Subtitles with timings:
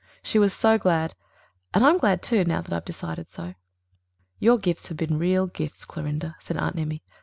[0.23, 1.13] She was so glad
[1.75, 3.53] and I'm glad, too, now that I've decided so."
[4.39, 7.03] "Your gifts have been real gifts, Clorinda," said Aunt Emmy.